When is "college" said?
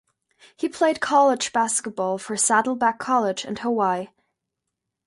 0.99-1.53, 2.97-3.45